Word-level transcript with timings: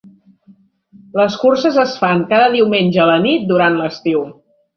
Les 1.19 1.35
curses 1.41 1.77
es 1.83 1.93
fan 2.05 2.23
cada 2.33 2.49
diumenge 2.57 3.05
a 3.05 3.07
la 3.11 3.19
nit 3.27 3.45
durant 3.53 3.79
l'estiu. 3.83 4.27